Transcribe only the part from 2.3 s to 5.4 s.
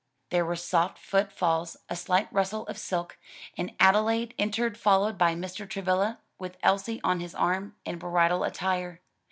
rustle of silk, and Adelaide entered followed by